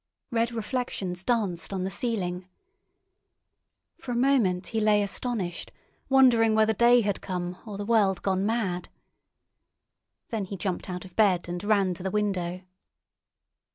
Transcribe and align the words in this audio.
Red 0.31 0.51
reflections 0.51 1.23
danced 1.23 1.71
on 1.71 1.83
the 1.83 1.91
ceiling. 1.91 2.47
For 3.99 4.13
a 4.13 4.15
moment 4.15 4.65
he 4.65 4.79
lay 4.79 5.03
astonished, 5.03 5.71
wondering 6.09 6.55
whether 6.55 6.73
day 6.73 7.01
had 7.01 7.21
come 7.21 7.57
or 7.67 7.77
the 7.77 7.85
world 7.85 8.23
gone 8.23 8.43
mad. 8.43 8.89
Then 10.29 10.45
he 10.45 10.57
jumped 10.57 10.89
out 10.89 11.05
of 11.05 11.15
bed 11.15 11.47
and 11.47 11.63
ran 11.63 11.93
to 11.93 12.01
the 12.01 12.09
window. 12.09 12.61